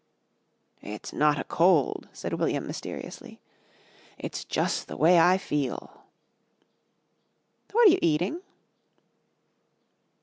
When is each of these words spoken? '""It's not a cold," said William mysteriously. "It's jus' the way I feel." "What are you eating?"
'""It's 0.81 1.13
not 1.13 1.37
a 1.37 1.43
cold," 1.43 2.09
said 2.11 2.33
William 2.33 2.65
mysteriously. 2.65 3.39
"It's 4.17 4.43
jus' 4.45 4.83
the 4.83 4.97
way 4.97 5.19
I 5.19 5.37
feel." 5.37 6.05
"What 7.71 7.87
are 7.87 7.91
you 7.91 7.99
eating?" 8.01 8.41